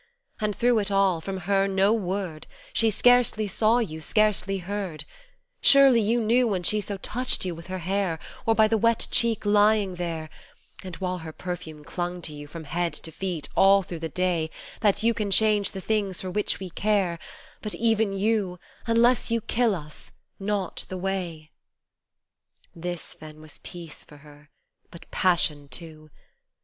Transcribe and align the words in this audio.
And 0.39 0.55
through 0.55 0.79
it 0.79 0.89
all, 0.89 1.21
from 1.21 1.41
her, 1.41 1.67
no 1.67 1.93
word, 1.93 2.47
She 2.73 2.89
scarcely 2.89 3.45
saw 3.47 3.77
You, 3.77 4.01
scarcely 4.01 4.57
heard: 4.57 5.05
Surely 5.61 6.01
You 6.01 6.19
knew 6.19 6.47
when 6.47 6.63
she 6.63 6.81
so 6.81 6.97
touched 6.97 7.45
You 7.45 7.53
with 7.53 7.67
her 7.67 7.77
hair, 7.77 8.17
Or 8.47 8.55
by 8.55 8.67
the 8.67 8.79
wet 8.79 9.05
cheek 9.11 9.45
lying 9.45 9.93
there, 9.97 10.31
And 10.83 10.95
while 10.95 11.19
her 11.19 11.31
perfume 11.31 11.83
clung 11.83 12.19
to 12.23 12.33
You 12.33 12.47
from 12.47 12.63
head 12.63 12.93
to 12.95 13.11
feet 13.11 13.47
all 13.55 13.83
through 13.83 13.99
the 13.99 14.09
day 14.09 14.49
That 14.79 15.03
You 15.03 15.13
can 15.13 15.29
change 15.29 15.71
the 15.71 15.81
things 15.81 16.19
for 16.19 16.31
which 16.31 16.59
we 16.59 16.71
care, 16.71 17.19
But 17.61 17.75
even 17.75 18.11
You, 18.11 18.57
unless 18.87 19.29
You 19.29 19.39
kill 19.39 19.75
us, 19.75 20.09
not 20.39 20.83
the 20.89 20.97
way. 20.97 21.51
This, 22.75 23.13
then 23.19 23.39
was 23.39 23.59
peace 23.59 24.03
for 24.03 24.17
her, 24.25 24.49
but 24.89 25.11
passion 25.11 25.67
too. 25.67 26.09